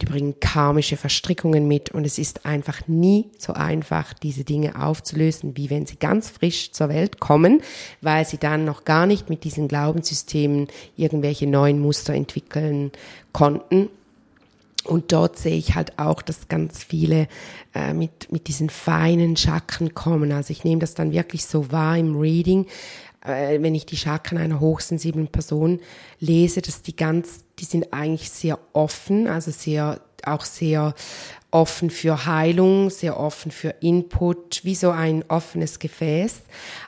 die 0.00 0.06
bringen 0.06 0.38
karmische 0.40 0.96
Verstrickungen 0.96 1.66
mit 1.66 1.90
und 1.90 2.04
es 2.04 2.18
ist 2.18 2.46
einfach 2.46 2.86
nie 2.86 3.26
so 3.38 3.52
einfach, 3.52 4.12
diese 4.12 4.44
Dinge 4.44 4.80
aufzulösen, 4.80 5.56
wie 5.56 5.70
wenn 5.70 5.86
sie 5.86 5.96
ganz 5.96 6.30
frisch 6.30 6.70
zur 6.72 6.88
Welt 6.88 7.18
kommen, 7.18 7.62
weil 8.00 8.24
sie 8.24 8.38
dann 8.38 8.64
noch 8.64 8.84
gar 8.84 9.06
nicht 9.06 9.28
mit 9.28 9.44
diesen 9.44 9.66
Glaubenssystemen 9.66 10.68
irgendwelche 10.96 11.46
neuen 11.46 11.80
Muster 11.80 12.14
entwickeln 12.14 12.92
konnten. 13.32 13.88
Und 14.84 15.12
dort 15.12 15.36
sehe 15.38 15.56
ich 15.56 15.74
halt 15.74 15.98
auch, 15.98 16.22
dass 16.22 16.48
ganz 16.48 16.82
viele 16.82 17.28
äh, 17.74 17.92
mit, 17.92 18.32
mit 18.32 18.48
diesen 18.48 18.70
feinen 18.70 19.36
Chakren 19.36 19.92
kommen. 19.92 20.32
Also 20.32 20.52
ich 20.52 20.64
nehme 20.64 20.80
das 20.80 20.94
dann 20.94 21.12
wirklich 21.12 21.44
so 21.44 21.70
wahr 21.70 21.98
im 21.98 22.16
Reading, 22.16 22.66
wenn 23.24 23.74
ich 23.74 23.86
die 23.86 23.96
Chakren 23.96 24.38
einer 24.38 24.60
hochsensiblen 24.60 25.28
Person 25.28 25.80
lese, 26.20 26.62
dass 26.62 26.82
die 26.82 26.96
ganz, 26.96 27.44
die 27.58 27.64
sind 27.64 27.92
eigentlich 27.92 28.30
sehr 28.30 28.58
offen, 28.72 29.26
also 29.26 29.50
sehr, 29.50 30.00
auch 30.24 30.44
sehr 30.44 30.94
offen 31.50 31.90
für 31.90 32.26
Heilung, 32.26 32.90
sehr 32.90 33.18
offen 33.18 33.50
für 33.50 33.74
Input, 33.80 34.64
wie 34.64 34.74
so 34.74 34.90
ein 34.90 35.24
offenes 35.28 35.78
Gefäß. 35.78 36.42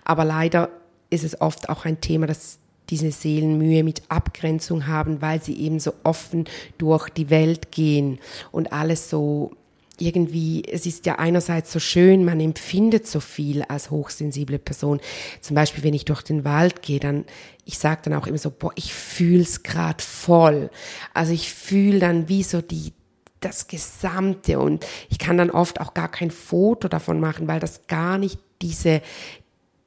Aber 0.05 0.25
leider 0.25 0.71
ist 1.11 1.25
es 1.25 1.41
oft 1.41 1.69
auch 1.69 1.85
ein 1.85 2.01
Thema, 2.01 2.27
dass 2.27 2.59
diese 2.91 3.13
Seelen 3.13 3.59
Mühe 3.59 3.85
mit 3.85 4.03
Abgrenzung 4.09 4.87
haben, 4.87 5.23
weil 5.23 5.41
sie 5.43 5.55
eben 5.61 5.79
so 5.79 5.93
offen 6.03 6.45
durch 6.79 7.09
die 7.09 7.31
Welt 7.31 7.71
gehen 7.73 8.19
und 8.51 8.73
alles 8.73 9.09
so 9.09 9.53
irgendwie, 10.00 10.62
es 10.64 10.87
ist 10.87 11.07
ja 11.07 11.19
einerseits 11.19 11.73
so 11.73 11.78
schön, 11.78 12.25
man 12.25 12.40
empfindet 12.40 13.07
so 13.07 13.21
viel 13.21 13.62
als 13.62 13.90
hochsensible 13.90 14.59
Person. 14.59 15.00
Zum 15.40 15.54
Beispiel, 15.54 15.85
wenn 15.85 15.95
ich 15.95 16.04
durch 16.04 16.23
den 16.23 16.45
Wald 16.45 16.83
gehe, 16.83 17.00
dann, 17.00 17.25
ich 17.64 17.78
sage 17.78 18.00
dann 18.04 18.14
auch 18.14 18.26
immer 18.26 18.38
so, 18.38 18.50
boah, 18.50 18.73
ich 18.76 18.95
fühl's 18.95 19.62
grad 19.62 20.02
voll. 20.02 20.71
Also 21.14 21.33
ich 21.33 21.52
fühle 21.52 22.00
dann 22.00 22.28
wie 22.28 22.42
so 22.42 22.62
die, 22.62 22.92
das 23.40 23.69
Gesamte 23.69 24.59
und 24.59 24.87
ich 25.09 25.19
kann 25.19 25.37
dann 25.37 25.50
oft 25.50 25.80
auch 25.80 25.95
gar 25.95 26.11
kein 26.11 26.30
Foto 26.30 26.88
davon 26.88 27.21
machen, 27.21 27.49
weil 27.49 27.61
das 27.61 27.87
gar 27.87 28.19
nicht 28.19 28.38
diese, 28.62 29.02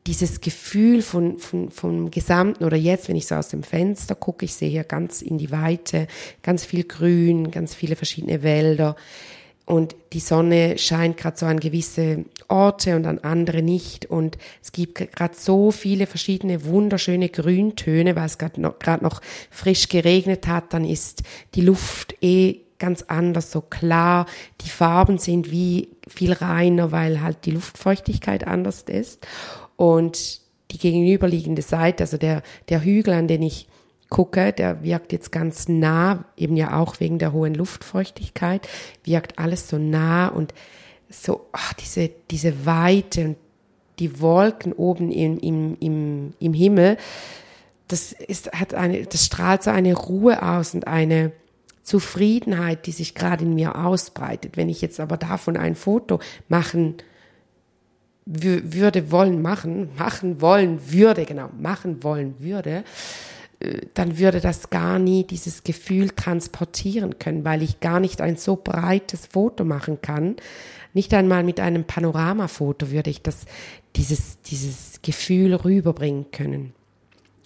dieses 0.07 0.41
Gefühl 0.41 1.01
von, 1.01 1.39
von, 1.39 1.71
vom 1.71 2.11
Gesamten 2.11 2.65
oder 2.65 2.77
jetzt, 2.77 3.07
wenn 3.07 3.15
ich 3.15 3.27
so 3.27 3.35
aus 3.35 3.47
dem 3.47 3.63
Fenster 3.63 4.15
gucke, 4.15 4.45
ich 4.45 4.53
sehe 4.53 4.69
hier 4.69 4.83
ganz 4.83 5.21
in 5.21 5.37
die 5.37 5.51
Weite, 5.51 6.07
ganz 6.41 6.65
viel 6.65 6.83
Grün, 6.83 7.51
ganz 7.51 7.73
viele 7.73 7.95
verschiedene 7.95 8.43
Wälder 8.43 8.95
und 9.65 9.95
die 10.11 10.19
Sonne 10.19 10.77
scheint 10.77 11.15
gerade 11.17 11.37
so 11.37 11.45
an 11.45 11.59
gewisse 11.59 12.25
Orte 12.49 12.97
und 12.97 13.05
an 13.05 13.19
andere 13.19 13.61
nicht. 13.61 14.05
Und 14.05 14.37
es 14.61 14.73
gibt 14.73 14.95
gerade 14.95 15.35
so 15.37 15.71
viele 15.71 16.05
verschiedene 16.05 16.65
wunderschöne 16.65 17.29
Grüntöne, 17.29 18.15
weil 18.15 18.25
es 18.25 18.37
gerade 18.37 18.59
noch, 18.59 18.75
noch 19.01 19.21
frisch 19.49 19.87
geregnet 19.87 20.47
hat, 20.47 20.73
dann 20.73 20.83
ist 20.83 21.23
die 21.55 21.61
Luft 21.61 22.15
eh 22.21 22.59
ganz 22.77 23.03
anders, 23.03 23.51
so 23.51 23.61
klar, 23.61 24.25
die 24.59 24.69
Farben 24.69 25.17
sind 25.17 25.49
wie 25.49 25.87
viel 26.09 26.33
reiner, 26.33 26.91
weil 26.91 27.21
halt 27.21 27.45
die 27.45 27.51
Luftfeuchtigkeit 27.51 28.45
anders 28.45 28.81
ist. 28.81 29.25
Und 29.77 30.41
die 30.71 30.77
gegenüberliegende 30.77 31.61
Seite, 31.61 32.03
also 32.03 32.17
der, 32.17 32.43
der 32.67 32.83
Hügel, 32.83 33.13
an 33.13 33.29
den 33.29 33.43
ich 33.43 33.67
gucke, 34.13 34.53
der 34.53 34.83
wirkt 34.83 35.11
jetzt 35.11 35.31
ganz 35.31 35.67
nah, 35.67 36.23
eben 36.37 36.55
ja 36.55 36.79
auch 36.79 37.01
wegen 37.01 37.19
der 37.19 37.33
hohen 37.33 37.55
Luftfeuchtigkeit, 37.55 38.69
wirkt 39.03 39.39
alles 39.39 39.67
so 39.67 39.77
nah 39.77 40.27
und 40.27 40.53
so, 41.09 41.47
ach, 41.51 41.73
diese, 41.73 42.09
diese 42.31 42.65
Weite 42.65 43.25
und 43.25 43.37
die 43.99 44.21
Wolken 44.21 44.71
oben 44.71 45.11
im, 45.11 45.39
im, 45.39 45.77
im, 45.79 46.33
im 46.39 46.53
Himmel, 46.53 46.97
das 47.87 48.11
ist, 48.13 48.51
hat 48.53 48.73
eine, 48.73 49.03
das 49.03 49.25
strahlt 49.25 49.63
so 49.63 49.71
eine 49.71 49.93
Ruhe 49.93 50.41
aus 50.41 50.73
und 50.73 50.87
eine 50.87 51.31
Zufriedenheit, 51.81 52.85
die 52.85 52.91
sich 52.91 53.15
gerade 53.15 53.43
in 53.43 53.55
mir 53.55 53.75
ausbreitet. 53.75 54.57
Wenn 54.57 54.69
ich 54.69 54.81
jetzt 54.81 54.99
aber 54.99 55.17
davon 55.17 55.57
ein 55.57 55.75
Foto 55.75 56.19
machen 56.47 56.95
würde, 58.25 59.11
wollen, 59.11 59.41
machen, 59.41 59.89
machen 59.97 60.39
wollen 60.39 60.91
würde, 60.91 61.25
genau, 61.25 61.49
machen 61.59 62.03
wollen 62.03 62.35
würde, 62.39 62.83
dann 63.93 64.17
würde 64.17 64.41
das 64.41 64.69
gar 64.69 64.99
nie 64.99 65.23
dieses 65.25 65.63
Gefühl 65.63 66.09
transportieren 66.09 67.19
können, 67.19 67.45
weil 67.45 67.61
ich 67.63 67.79
gar 67.79 67.99
nicht 67.99 68.21
ein 68.21 68.35
so 68.35 68.55
breites 68.55 69.25
Foto 69.25 69.63
machen 69.63 70.01
kann. 70.01 70.35
Nicht 70.93 71.13
einmal 71.13 71.43
mit 71.43 71.59
einem 71.59 71.85
Panoramafoto 71.85 72.91
würde 72.91 73.09
ich 73.09 73.21
das, 73.21 73.45
dieses, 73.95 74.41
dieses 74.41 74.99
Gefühl 75.01 75.55
rüberbringen 75.55 76.31
können. 76.31 76.73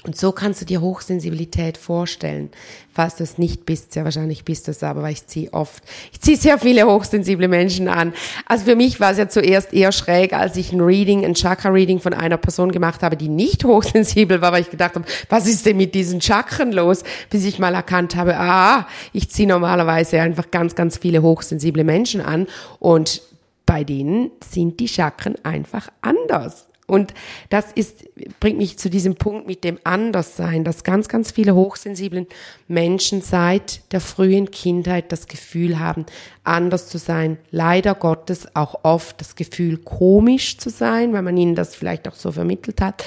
Und 0.04 0.16
so 0.16 0.32
kannst 0.32 0.62
du 0.62 0.66
dir 0.66 0.80
Hochsensibilität 0.80 1.75
vorstellen, 1.75 2.51
falls 2.94 3.16
du 3.16 3.24
es 3.24 3.39
nicht 3.39 3.66
bist. 3.66 3.94
Sehr 3.94 4.04
wahrscheinlich 4.04 4.46
bist 4.46 4.68
du 4.68 4.72
es, 4.72 4.84
aber 4.84 5.10
ich 5.10 5.25
ziehe 5.25 5.51
oft, 5.51 5.84
ich 6.13 6.22
ziehe 6.22 6.38
sehr 6.38 6.60
viele 6.60 6.86
hochsensible 6.86 7.48
Menschen 7.48 7.88
an. 7.88 8.13
Also 8.46 8.66
für 8.66 8.75
mich 8.75 9.00
war 9.00 9.12
es 9.12 9.18
ja 9.18 9.27
zuerst 9.27 9.74
eher 9.74 9.92
schräg, 9.92 10.34
als 10.34 10.56
ich 10.56 10.72
ein 10.72 10.82
Reading, 10.82 11.25
ein 11.25 11.34
Chakra-Reading 11.34 12.00
von 12.00 12.13
einer 12.13 12.38
Person 12.38 12.72
gemacht 12.72 13.01
habe, 13.01 13.18
die 13.18 13.27
nicht 13.27 13.66
hochsensibel 13.66 14.39
war, 14.39 14.51
weil 14.51 14.62
ich 14.62 14.70
gedacht 14.70 14.96
habe, 14.96 15.06
was 15.30 15.48
ist 15.48 15.66
denn 15.66 15.77
mit 15.77 15.96
diesen 15.96 16.22
Chakren 16.22 16.72
los? 16.72 17.04
Bis 17.32 17.44
ich 17.44 17.58
mal 17.58 17.74
erkannt 17.74 18.16
habe, 18.16 18.38
ah, 18.38 18.88
ich 19.13 19.32
ziehe 19.32 19.48
normalerweise 19.48 20.22
einfach 20.22 20.51
ganz, 20.51 20.75
ganz 20.75 20.98
viele 20.98 21.24
hochsensible 21.24 21.84
Menschen 21.84 22.22
an 22.22 22.46
und 22.80 23.24
bei 23.66 23.84
denen 23.84 24.32
sind 24.48 24.80
die 24.80 24.88
Chakren 24.88 25.36
einfach 25.44 25.89
anders. 26.01 26.68
Und 26.88 27.13
das 27.50 27.74
ist, 27.74 28.06
bringt 28.39 28.58
mich 28.58 28.79
zu 28.79 28.89
diesem 28.89 29.15
Punkt 29.15 29.46
mit 29.46 29.65
dem 29.65 29.77
Anderssein, 29.84 30.63
dass 30.63 30.86
ganz, 30.86 31.10
ganz 31.10 31.32
viele 31.32 31.53
hochsensiblen 31.53 32.27
Menschen 32.70 33.22
seit 33.22 33.91
der 33.91 34.00
frühen 34.00 34.51
Kindheit 34.51 35.12
das 35.12 35.27
Gefühl 35.27 35.79
haben, 35.79 36.06
anders 36.46 36.88
zu 36.88 36.98
sein. 36.98 37.38
Leider 37.51 37.94
Gottes 37.94 38.56
auch 38.56 38.84
oft 38.84 39.20
das 39.20 39.36
Gefühl, 39.36 39.77
komisch 39.77 40.58
zu 40.58 40.70
sein, 40.70 41.12
weil 41.12 41.24
man 41.24 41.36
ihnen 41.36 41.56
das 41.56 41.75
vielleicht 41.75 42.08
auch 42.08 42.15
so 42.15 42.32
vermittelt 42.32 42.79
hat. 42.79 43.03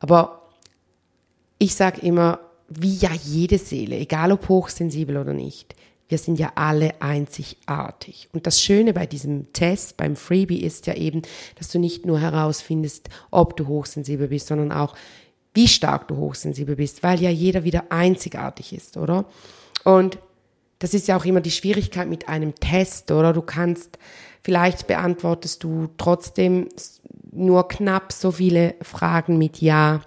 Aber 0.00 0.48
ich 1.58 1.74
sage 1.74 2.00
immer, 2.00 2.40
wie 2.68 2.96
ja 2.96 3.10
jede 3.12 3.58
Seele, 3.58 3.96
egal 3.96 4.32
ob 4.32 4.48
hochsensibel 4.48 5.18
oder 5.18 5.34
nicht, 5.34 5.74
wir 6.08 6.18
sind 6.18 6.38
ja 6.38 6.52
alle 6.54 7.00
einzigartig. 7.00 8.28
Und 8.32 8.46
das 8.46 8.60
Schöne 8.60 8.92
bei 8.92 9.06
diesem 9.06 9.52
Test, 9.52 9.96
beim 9.96 10.16
Freebie, 10.16 10.62
ist 10.62 10.86
ja 10.86 10.94
eben, 10.94 11.22
dass 11.58 11.68
du 11.68 11.78
nicht 11.78 12.04
nur 12.04 12.20
herausfindest, 12.20 13.08
ob 13.30 13.56
du 13.56 13.66
hochsensibel 13.66 14.28
bist, 14.28 14.48
sondern 14.48 14.70
auch, 14.72 14.94
wie 15.54 15.68
stark 15.68 16.08
du 16.08 16.16
hochsensibel 16.16 16.76
bist, 16.76 17.02
weil 17.02 17.20
ja 17.20 17.30
jeder 17.30 17.64
wieder 17.64 17.84
einzigartig 17.90 18.72
ist, 18.72 18.96
oder? 18.96 19.24
Und 19.84 20.18
das 20.80 20.94
ist 20.94 21.08
ja 21.08 21.16
auch 21.16 21.24
immer 21.24 21.40
die 21.40 21.52
Schwierigkeit 21.52 22.08
mit 22.08 22.28
einem 22.28 22.54
Test, 22.56 23.10
oder? 23.10 23.32
Du 23.32 23.40
kannst, 23.40 23.98
vielleicht 24.42 24.86
beantwortest 24.86 25.62
du 25.64 25.88
trotzdem 25.96 26.68
nur 27.32 27.68
knapp 27.68 28.12
so 28.12 28.32
viele 28.32 28.74
Fragen 28.82 29.38
mit 29.38 29.60
Ja 29.60 30.02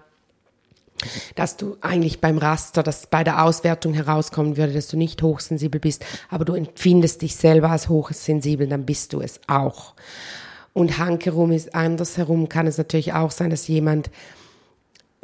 dass 1.35 1.57
du 1.57 1.77
eigentlich 1.81 2.21
beim 2.21 2.37
Raster, 2.37 2.83
dass 2.83 3.07
bei 3.07 3.23
der 3.23 3.43
Auswertung 3.43 3.93
herauskommen 3.93 4.57
würde, 4.57 4.73
dass 4.73 4.87
du 4.87 4.97
nicht 4.97 5.21
hochsensibel 5.21 5.79
bist, 5.79 6.05
aber 6.29 6.45
du 6.45 6.53
empfindest 6.53 7.21
dich 7.21 7.35
selber 7.35 7.69
als 7.69 7.89
hochsensibel, 7.89 8.67
dann 8.67 8.85
bist 8.85 9.13
du 9.13 9.21
es 9.21 9.39
auch. 9.47 9.93
Und 10.73 10.99
hankerum 10.99 11.51
ist 11.51 11.73
andersherum, 11.73 12.49
kann 12.49 12.67
es 12.67 12.77
natürlich 12.77 13.13
auch 13.13 13.31
sein, 13.31 13.49
dass 13.49 13.67
jemand 13.67 14.11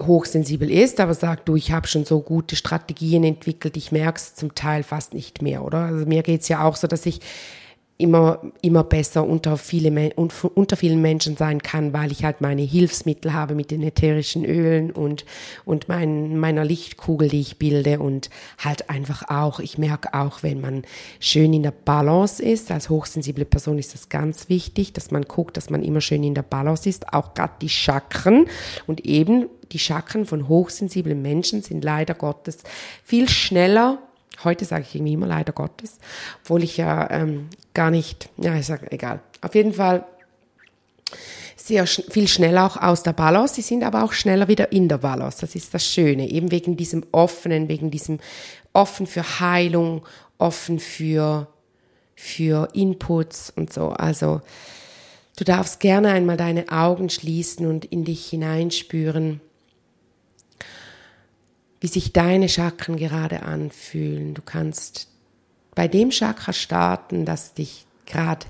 hochsensibel 0.01 0.69
ist, 0.69 0.99
aber 0.99 1.13
sagt, 1.13 1.47
du, 1.47 1.55
ich 1.55 1.71
habe 1.71 1.87
schon 1.87 2.05
so 2.05 2.21
gute 2.21 2.55
Strategien 2.55 3.23
entwickelt, 3.23 3.77
ich 3.77 3.91
merke 3.91 4.17
es 4.17 4.35
zum 4.35 4.55
Teil 4.55 4.83
fast 4.83 5.13
nicht 5.13 5.41
mehr, 5.41 5.63
oder? 5.63 5.79
Also 5.79 6.05
mir 6.05 6.23
geht's 6.23 6.47
ja 6.47 6.63
auch 6.63 6.75
so, 6.75 6.87
dass 6.87 7.05
ich 7.05 7.19
immer, 8.03 8.41
immer 8.61 8.83
besser 8.83 9.25
unter, 9.25 9.55
viele, 9.55 10.13
unter 10.15 10.75
vielen 10.75 11.01
Menschen 11.01 11.37
sein 11.37 11.63
kann, 11.63 11.93
weil 11.93 12.11
ich 12.11 12.25
halt 12.25 12.41
meine 12.41 12.61
Hilfsmittel 12.61 13.33
habe 13.33 13.55
mit 13.55 13.71
den 13.71 13.81
ätherischen 13.81 14.43
Ölen 14.43 14.91
und, 14.91 15.23
und 15.63 15.87
mein, 15.87 16.37
meiner 16.37 16.65
Lichtkugel, 16.65 17.29
die 17.29 17.39
ich 17.39 17.57
bilde 17.57 17.99
und 17.99 18.29
halt 18.57 18.89
einfach 18.89 19.29
auch, 19.29 19.61
ich 19.61 19.77
merke 19.77 20.13
auch, 20.13 20.43
wenn 20.43 20.59
man 20.59 20.83
schön 21.21 21.53
in 21.53 21.63
der 21.63 21.71
Balance 21.71 22.43
ist, 22.43 22.71
als 22.71 22.89
hochsensible 22.89 23.45
Person 23.45 23.79
ist 23.79 23.93
das 23.93 24.09
ganz 24.09 24.49
wichtig, 24.49 24.91
dass 24.91 25.09
man 25.09 25.23
guckt, 25.23 25.55
dass 25.55 25.69
man 25.69 25.81
immer 25.81 26.01
schön 26.01 26.25
in 26.25 26.35
der 26.35 26.43
Balance 26.43 26.89
ist, 26.89 27.13
auch 27.13 27.33
gerade 27.33 27.53
die 27.61 27.69
Chakren 27.69 28.47
und 28.85 29.05
eben 29.05 29.47
die 29.71 29.79
Chakren 29.79 30.25
von 30.25 30.49
hochsensiblen 30.49 31.21
Menschen 31.21 31.61
sind 31.61 31.85
leider 31.85 32.15
Gottes 32.15 32.57
viel 33.05 33.29
schneller 33.29 33.99
Heute 34.43 34.65
sage 34.65 34.85
ich 34.87 34.95
irgendwie 34.95 35.13
immer 35.13 35.27
leider 35.27 35.53
Gottes, 35.53 35.99
obwohl 36.43 36.63
ich 36.63 36.77
ja 36.77 37.09
ähm, 37.11 37.49
gar 37.73 37.91
nicht, 37.91 38.29
ja, 38.37 38.55
ich 38.55 38.65
sage, 38.65 38.91
egal. 38.91 39.21
Auf 39.41 39.55
jeden 39.55 39.73
Fall 39.73 40.05
sehr 41.55 41.85
sch 41.87 42.01
viel 42.09 42.27
schneller 42.27 42.65
auch 42.65 42.77
aus 42.77 43.03
der 43.03 43.13
Balance. 43.13 43.55
Sie 43.55 43.61
sind 43.61 43.83
aber 43.83 44.03
auch 44.03 44.13
schneller 44.13 44.47
wieder 44.47 44.71
in 44.71 44.89
der 44.89 44.97
Balance. 44.97 45.39
Das 45.41 45.55
ist 45.55 45.73
das 45.73 45.85
Schöne. 45.85 46.29
Eben 46.29 46.51
wegen 46.51 46.77
diesem 46.77 47.05
offenen, 47.11 47.69
wegen 47.69 47.91
diesem 47.91 48.19
offen 48.73 49.07
für 49.07 49.39
Heilung, 49.39 50.05
offen 50.37 50.79
für, 50.79 51.47
für 52.15 52.69
Inputs 52.73 53.51
und 53.55 53.71
so. 53.71 53.89
Also, 53.89 54.41
du 55.37 55.43
darfst 55.43 55.79
gerne 55.79 56.09
einmal 56.09 56.37
deine 56.37 56.69
Augen 56.69 57.09
schließen 57.09 57.65
und 57.65 57.85
in 57.85 58.03
dich 58.03 58.25
hineinspüren 58.27 59.41
wie 61.83 61.87
sich 61.87 62.13
deine 62.13 62.47
Chakren 62.47 62.95
gerade 62.95 63.43
anfühlen. 63.43 64.33
Du 64.35 64.41
kannst 64.41 65.09
bei 65.75 65.87
dem 65.87 66.11
Chakra 66.11 66.53
starten, 66.53 67.25
das 67.25 67.53
dich 67.53 67.85
gerade 68.05 68.45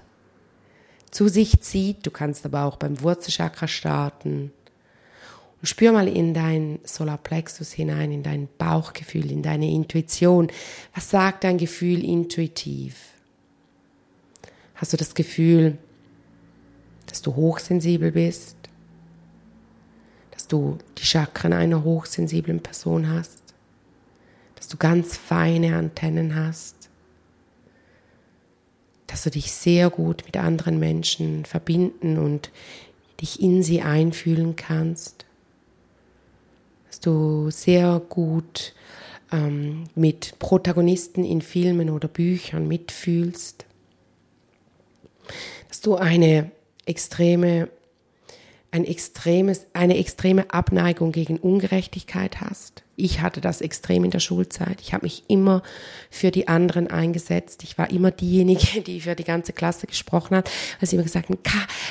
zu 1.11 1.27
sich 1.27 1.61
zieht. 1.61 2.05
Du 2.05 2.11
kannst 2.11 2.45
aber 2.45 2.63
auch 2.63 2.77
beim 2.77 3.01
Wurzelchakra 3.01 3.67
starten. 3.67 4.51
Und 5.61 5.67
spür 5.67 5.91
mal 5.91 6.07
in 6.07 6.33
dein 6.33 6.79
Solarplexus 6.83 7.71
hinein, 7.71 8.11
in 8.11 8.23
dein 8.23 8.49
Bauchgefühl, 8.57 9.31
in 9.31 9.41
deine 9.41 9.69
Intuition. 9.71 10.51
Was 10.93 11.09
sagt 11.09 11.43
dein 11.45 11.57
Gefühl 11.57 12.03
intuitiv? 12.03 12.97
Hast 14.75 14.91
du 14.91 14.97
das 14.97 15.15
Gefühl, 15.15 15.77
dass 17.05 17.21
du 17.21 17.35
hochsensibel 17.35 18.11
bist? 18.11 18.57
dass 20.43 20.49
du 20.49 20.77
die 20.97 21.05
Chakren 21.05 21.53
einer 21.53 21.85
hochsensiblen 21.85 22.59
Person 22.59 23.09
hast, 23.09 23.41
dass 24.55 24.67
du 24.67 24.75
ganz 24.75 25.15
feine 25.15 25.77
Antennen 25.77 26.35
hast, 26.35 26.82
dass 29.13 29.21
du 29.21 29.29
dich 29.29 29.51
sehr 29.51 29.91
gut 29.91 30.23
mit 30.25 30.37
anderen 30.37 30.79
Menschen 30.79 31.45
verbinden 31.45 32.17
und 32.17 32.49
dich 33.21 33.39
in 33.39 33.61
sie 33.61 33.83
einfühlen 33.83 34.55
kannst, 34.55 35.27
dass 36.87 36.99
du 36.99 37.51
sehr 37.51 38.01
gut 38.09 38.73
ähm, 39.31 39.83
mit 39.93 40.39
Protagonisten 40.39 41.23
in 41.23 41.43
Filmen 41.43 41.91
oder 41.91 42.07
Büchern 42.07 42.67
mitfühlst, 42.67 43.67
dass 45.67 45.81
du 45.81 45.95
eine 45.95 46.49
extreme 46.87 47.69
ein 48.71 48.83
extremes, 48.83 49.67
eine 49.73 49.99
extreme 49.99 50.49
Abneigung 50.49 51.11
gegen 51.11 51.37
Ungerechtigkeit 51.37 52.41
hast. 52.41 52.82
Ich 52.95 53.21
hatte 53.21 53.41
das 53.41 53.61
extrem 53.61 54.03
in 54.03 54.11
der 54.11 54.19
Schulzeit. 54.19 54.79
Ich 54.81 54.93
habe 54.93 55.05
mich 55.05 55.23
immer 55.27 55.63
für 56.11 56.29
die 56.29 56.47
anderen 56.47 56.87
eingesetzt. 56.87 57.63
Ich 57.63 57.77
war 57.77 57.89
immer 57.89 58.11
diejenige, 58.11 58.81
die 58.81 59.01
für 59.01 59.15
die 59.15 59.23
ganze 59.23 59.53
Klasse 59.53 59.87
gesprochen 59.87 60.37
hat, 60.37 60.49
sie 60.81 60.95
immer 60.95 61.03
gesagt 61.03 61.29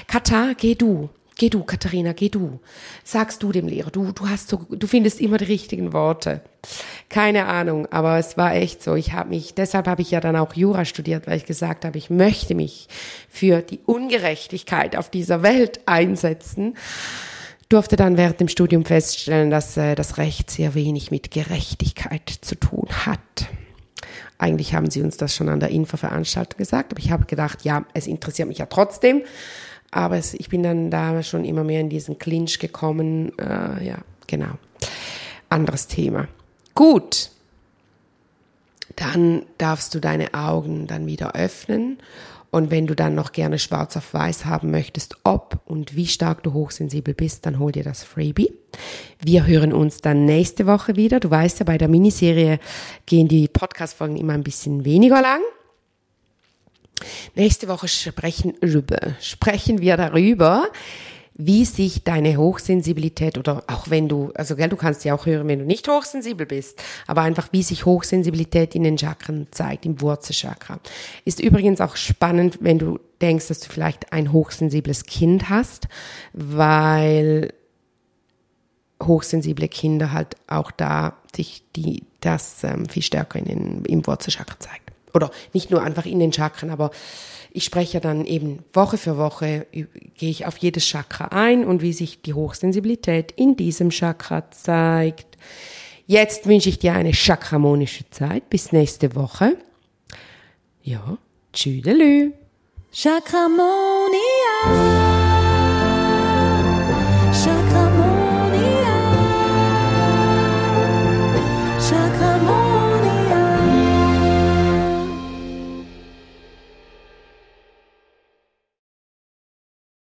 Kata, 0.06 0.52
geh 0.56 0.74
du. 0.74 1.08
Geh 1.36 1.48
du, 1.48 1.64
Katharina, 1.64 2.12
geh 2.12 2.28
du. 2.28 2.60
Sagst 3.04 3.42
du 3.42 3.52
dem 3.52 3.66
Lehrer, 3.66 3.90
du, 3.90 4.12
du 4.12 4.28
hast 4.28 4.48
so, 4.48 4.66
du 4.68 4.86
findest 4.86 5.20
immer 5.20 5.38
die 5.38 5.46
richtigen 5.46 5.92
Worte. 5.92 6.42
Keine 7.08 7.46
Ahnung, 7.46 7.86
aber 7.90 8.18
es 8.18 8.36
war 8.36 8.54
echt 8.54 8.82
so. 8.82 8.94
Ich 8.94 9.12
habe 9.12 9.30
mich, 9.30 9.54
deshalb 9.54 9.86
habe 9.86 10.02
ich 10.02 10.10
ja 10.10 10.20
dann 10.20 10.36
auch 10.36 10.54
Jura 10.54 10.84
studiert, 10.84 11.26
weil 11.26 11.38
ich 11.38 11.46
gesagt 11.46 11.84
habe, 11.84 11.96
ich 11.96 12.10
möchte 12.10 12.54
mich 12.54 12.86
für 13.28 13.62
die 13.62 13.80
Ungerechtigkeit 13.86 14.94
auf 14.94 15.10
dieser 15.10 15.42
Welt 15.42 15.80
einsetzen. 15.86 16.76
Durfte 17.72 17.96
dann 17.96 18.18
während 18.18 18.38
dem 18.38 18.48
Studium 18.48 18.84
feststellen, 18.84 19.50
dass 19.50 19.78
äh, 19.78 19.94
das 19.94 20.18
Recht 20.18 20.50
sehr 20.50 20.74
wenig 20.74 21.10
mit 21.10 21.30
Gerechtigkeit 21.30 22.28
zu 22.28 22.54
tun 22.54 22.86
hat. 23.06 23.18
Eigentlich 24.36 24.74
haben 24.74 24.90
sie 24.90 25.00
uns 25.00 25.16
das 25.16 25.34
schon 25.34 25.48
an 25.48 25.58
der 25.58 25.70
Infoveranstaltung 25.70 26.58
gesagt, 26.58 26.92
aber 26.92 27.00
ich 27.00 27.10
habe 27.10 27.24
gedacht, 27.24 27.64
ja, 27.64 27.86
es 27.94 28.06
interessiert 28.06 28.48
mich 28.48 28.58
ja 28.58 28.66
trotzdem. 28.66 29.22
Aber 29.90 30.18
es, 30.18 30.34
ich 30.34 30.50
bin 30.50 30.62
dann 30.62 30.90
da 30.90 31.22
schon 31.22 31.46
immer 31.46 31.64
mehr 31.64 31.80
in 31.80 31.88
diesen 31.88 32.18
Clinch 32.18 32.58
gekommen. 32.58 33.32
Äh, 33.38 33.86
ja, 33.86 33.98
genau. 34.26 34.58
Anderes 35.48 35.86
Thema. 35.86 36.28
Gut. 36.74 37.30
Dann 38.96 39.46
darfst 39.56 39.94
du 39.94 39.98
deine 39.98 40.34
Augen 40.34 40.86
dann 40.86 41.06
wieder 41.06 41.34
öffnen. 41.34 42.00
Und 42.52 42.70
wenn 42.70 42.86
du 42.86 42.94
dann 42.94 43.14
noch 43.14 43.32
gerne 43.32 43.58
schwarz 43.58 43.96
auf 43.96 44.12
weiß 44.12 44.44
haben 44.44 44.70
möchtest, 44.70 45.16
ob 45.24 45.60
und 45.64 45.96
wie 45.96 46.06
stark 46.06 46.42
du 46.42 46.52
hochsensibel 46.52 47.14
bist, 47.14 47.46
dann 47.46 47.58
hol 47.58 47.72
dir 47.72 47.82
das 47.82 48.04
Freebie. 48.04 48.52
Wir 49.24 49.46
hören 49.46 49.72
uns 49.72 50.02
dann 50.02 50.26
nächste 50.26 50.66
Woche 50.66 50.94
wieder. 50.94 51.18
Du 51.18 51.30
weißt 51.30 51.60
ja, 51.60 51.64
bei 51.64 51.78
der 51.78 51.88
Miniserie 51.88 52.60
gehen 53.06 53.26
die 53.26 53.48
Podcast-Folgen 53.48 54.18
immer 54.18 54.34
ein 54.34 54.42
bisschen 54.42 54.84
weniger 54.84 55.22
lang. 55.22 55.40
Nächste 57.34 57.68
Woche 57.68 57.88
sprechen, 57.88 58.52
sprechen 59.18 59.80
wir 59.80 59.96
darüber, 59.96 60.68
wie 61.34 61.64
sich 61.64 62.04
deine 62.04 62.36
Hochsensibilität 62.36 63.38
oder 63.38 63.64
auch 63.66 63.88
wenn 63.88 64.08
du, 64.08 64.32
also 64.34 64.56
gell, 64.56 64.68
du 64.68 64.76
kannst 64.76 65.04
ja 65.04 65.14
auch 65.14 65.26
hören, 65.26 65.48
wenn 65.48 65.60
du 65.60 65.64
nicht 65.64 65.88
hochsensibel 65.88 66.46
bist, 66.46 66.82
aber 67.06 67.22
einfach 67.22 67.48
wie 67.52 67.62
sich 67.62 67.86
Hochsensibilität 67.86 68.74
in 68.74 68.84
den 68.84 68.98
Chakren 68.98 69.46
zeigt, 69.50 69.86
im 69.86 70.00
Wurzelchakra. 70.00 70.78
Ist 71.24 71.40
übrigens 71.40 71.80
auch 71.80 71.96
spannend, 71.96 72.58
wenn 72.60 72.78
du 72.78 72.98
denkst, 73.20 73.48
dass 73.48 73.60
du 73.60 73.70
vielleicht 73.70 74.12
ein 74.12 74.32
hochsensibles 74.32 75.06
Kind 75.06 75.48
hast, 75.48 75.88
weil 76.32 77.52
hochsensible 79.02 79.68
Kinder 79.68 80.12
halt 80.12 80.36
auch 80.46 80.70
da 80.70 81.16
sich 81.34 81.64
die, 81.74 82.04
das 82.20 82.62
ähm, 82.62 82.86
viel 82.88 83.02
stärker 83.02 83.38
in 83.38 83.44
den, 83.46 83.84
im 83.84 84.06
Wurzelchakra 84.06 84.58
zeigt 84.58 84.92
oder 85.14 85.30
nicht 85.52 85.70
nur 85.70 85.82
einfach 85.82 86.06
in 86.06 86.18
den 86.18 86.32
Chakren, 86.32 86.70
aber 86.70 86.90
ich 87.54 87.64
spreche 87.64 88.00
dann 88.00 88.24
eben 88.24 88.60
Woche 88.72 88.96
für 88.96 89.18
Woche, 89.18 89.66
gehe 89.70 90.30
ich 90.30 90.46
auf 90.46 90.56
jedes 90.58 90.84
Chakra 90.84 91.26
ein 91.26 91.64
und 91.64 91.82
wie 91.82 91.92
sich 91.92 92.22
die 92.22 92.34
Hochsensibilität 92.34 93.32
in 93.32 93.56
diesem 93.56 93.90
Chakra 93.90 94.50
zeigt. 94.50 95.38
Jetzt 96.06 96.46
wünsche 96.46 96.68
ich 96.68 96.78
dir 96.78 96.94
eine 96.94 97.14
chakramonische 97.14 98.08
Zeit. 98.10 98.50
Bis 98.50 98.72
nächste 98.72 99.14
Woche. 99.14 99.56
Ja, 100.82 101.18
tschüdelü. 101.52 102.32
Chakramon. 102.92 104.12